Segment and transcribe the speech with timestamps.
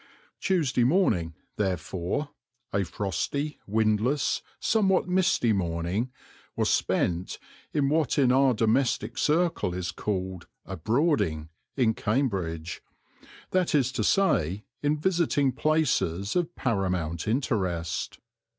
[0.39, 2.29] Tuesday morning, therefore
[2.73, 6.11] a frosty, windless, somewhat misty morning
[6.55, 7.37] was spent
[7.71, 12.81] in what in our domestic circle is called "abroading" in Cambridge,
[13.51, 18.17] that is to say, in visiting places of paramount interest.